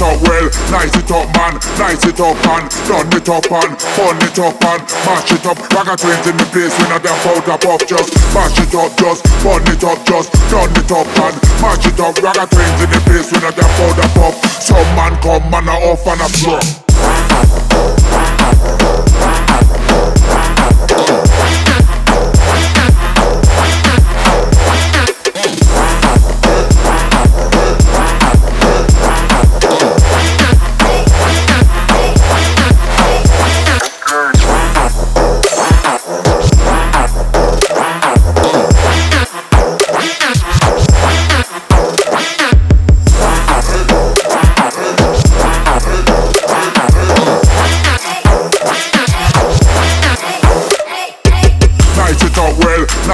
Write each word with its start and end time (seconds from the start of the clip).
up 0.00 0.16
well, 0.22 0.46
nice 0.70 0.94
it 0.94 1.10
up 1.10 1.26
man, 1.36 1.58
nice 1.76 2.04
it 2.06 2.20
up 2.20 2.38
and 2.46 2.66
done 2.86 3.10
it 3.12 3.28
up 3.28 3.44
and 3.50 3.72
fun 3.76 4.16
it 4.22 4.38
up 4.38 4.56
and 4.62 4.82
mash 5.04 5.32
it 5.32 5.44
up. 5.44 5.58
Ragga 5.74 5.96
twins 5.98 6.26
in 6.28 6.36
the 6.38 6.46
place, 6.54 6.72
we 6.78 6.88
not 6.88 7.02
them 7.02 7.16
powder 7.20 7.58
puff 7.58 7.82
just 7.84 8.14
mash 8.32 8.58
it 8.62 8.74
up, 8.74 8.94
just 8.96 9.26
fun 9.42 9.62
it 9.68 9.84
up, 9.84 9.98
just 10.06 10.32
done 10.48 10.72
it 10.72 10.92
up 10.92 11.08
and 11.20 11.36
mash 11.60 11.86
it 11.86 12.00
up. 12.00 12.14
Ragga 12.22 12.46
twins 12.48 12.80
in 12.80 12.90
the 12.94 13.00
place, 13.04 13.28
we 13.32 13.38
not 13.42 13.56
them 13.56 13.70
powder 13.76 14.08
puff. 14.14 14.34
Some 14.62 14.88
man 14.96 15.18
come 15.20 15.50
man 15.50 15.68
a 15.68 15.76
off 15.90 16.06
and 16.06 16.20
a 16.20 16.28
flop. 16.30 17.91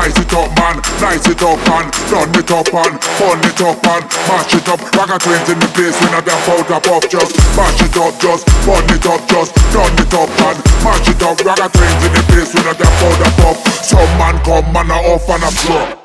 Nice 0.09 0.25
it 0.25 0.33
up 0.33 0.49
man, 0.57 0.77
nice 1.01 1.29
it 1.29 1.43
up 1.43 1.61
and 1.69 1.93
done 2.09 2.33
it 2.33 2.51
up 2.51 2.73
and 2.73 2.97
fun 3.21 3.39
it 3.45 3.61
up 3.61 3.85
and 3.85 4.05
mash 4.25 4.55
it 4.55 4.69
up. 4.69 4.81
Ragga 4.97 5.19
twins 5.21 5.49
in 5.51 5.59
the 5.61 5.69
place, 5.77 6.01
we 6.01 6.09
not 6.11 6.25
them 6.25 6.39
powder 6.49 6.81
puff 6.81 7.05
just 7.11 7.37
mash 7.57 7.83
it 7.83 7.97
up, 7.97 8.17
just 8.19 8.49
fun 8.65 8.85
it 8.89 9.05
up, 9.05 9.21
just 9.29 9.55
done 9.73 9.93
it 10.01 10.15
up 10.15 10.31
and 10.49 10.59
mash 10.85 11.09
it 11.09 11.23
up. 11.23 11.37
Ragga 11.45 11.69
twins 11.69 12.05
in 12.07 12.13
the 12.13 12.23
place, 12.33 12.55
we 12.55 12.61
not 12.65 12.79
them 12.79 12.93
powder 12.97 13.33
puff. 13.43 13.59
Some 13.85 14.09
man 14.17 14.41
come 14.45 14.73
man 14.73 14.91
a 14.91 14.97
off 15.13 15.29
and 15.29 15.45
a 15.45 15.51
flop. 15.51 15.98